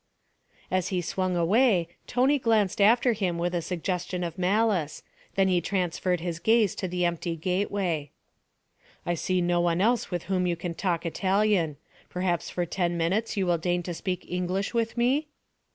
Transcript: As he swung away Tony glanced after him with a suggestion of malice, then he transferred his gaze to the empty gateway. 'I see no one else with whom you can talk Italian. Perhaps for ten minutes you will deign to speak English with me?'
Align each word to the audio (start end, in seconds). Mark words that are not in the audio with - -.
As 0.71 0.87
he 0.87 0.99
swung 0.99 1.35
away 1.35 1.87
Tony 2.07 2.39
glanced 2.39 2.81
after 2.81 3.13
him 3.13 3.37
with 3.37 3.53
a 3.53 3.61
suggestion 3.61 4.23
of 4.23 4.35
malice, 4.35 5.03
then 5.35 5.47
he 5.47 5.61
transferred 5.61 6.21
his 6.21 6.39
gaze 6.39 6.73
to 6.73 6.87
the 6.87 7.05
empty 7.05 7.35
gateway. 7.35 8.09
'I 9.05 9.13
see 9.13 9.41
no 9.41 9.61
one 9.61 9.79
else 9.79 10.09
with 10.09 10.23
whom 10.23 10.47
you 10.47 10.55
can 10.55 10.73
talk 10.73 11.05
Italian. 11.05 11.77
Perhaps 12.09 12.49
for 12.49 12.65
ten 12.65 12.97
minutes 12.97 13.37
you 13.37 13.45
will 13.45 13.59
deign 13.59 13.83
to 13.83 13.93
speak 13.93 14.25
English 14.27 14.73
with 14.73 14.97
me?' 14.97 15.27